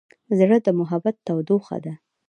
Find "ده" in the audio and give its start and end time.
1.85-1.93